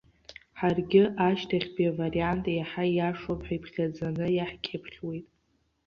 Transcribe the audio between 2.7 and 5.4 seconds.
ииашоуп ҳәа иԥхьаӡаны иаҳкьыԥхьуеит.